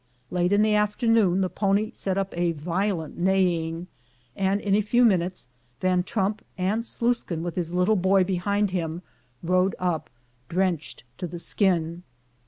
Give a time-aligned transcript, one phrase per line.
[0.31, 3.85] Late in the after noon the pony set up a violent neighing,
[4.35, 5.47] and in a few minutes
[5.79, 9.03] Van Trump, and Sluiskin with his little boy behind him,
[9.43, 10.09] rode up,
[10.49, 12.01] drenched to the skin.